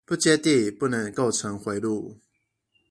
[0.03, 2.17] 不接地不能構成迴路